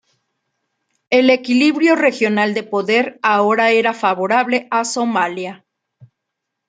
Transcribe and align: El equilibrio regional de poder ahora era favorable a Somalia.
El 1.11 1.29
equilibrio 1.29 1.95
regional 1.95 2.55
de 2.55 2.63
poder 2.63 3.19
ahora 3.21 3.69
era 3.69 3.93
favorable 3.93 4.67
a 4.71 4.83
Somalia. 4.83 5.63